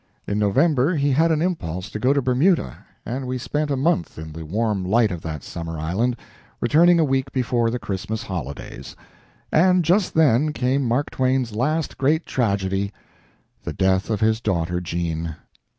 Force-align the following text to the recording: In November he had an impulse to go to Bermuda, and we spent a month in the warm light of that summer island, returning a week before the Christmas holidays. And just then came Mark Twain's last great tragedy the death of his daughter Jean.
In 0.25 0.39
November 0.39 0.95
he 0.95 1.11
had 1.11 1.31
an 1.31 1.43
impulse 1.43 1.91
to 1.91 1.99
go 1.99 2.11
to 2.11 2.23
Bermuda, 2.23 2.79
and 3.05 3.27
we 3.27 3.37
spent 3.37 3.69
a 3.69 3.75
month 3.77 4.17
in 4.17 4.31
the 4.33 4.43
warm 4.43 4.83
light 4.83 5.11
of 5.11 5.21
that 5.21 5.43
summer 5.43 5.77
island, 5.77 6.17
returning 6.59 6.99
a 6.99 7.03
week 7.05 7.31
before 7.31 7.69
the 7.69 7.77
Christmas 7.77 8.23
holidays. 8.23 8.95
And 9.51 9.85
just 9.85 10.15
then 10.15 10.53
came 10.53 10.83
Mark 10.87 11.11
Twain's 11.11 11.53
last 11.53 11.99
great 11.99 12.25
tragedy 12.25 12.91
the 13.63 13.73
death 13.73 14.09
of 14.09 14.21
his 14.21 14.41
daughter 14.41 14.81
Jean. 14.81 15.35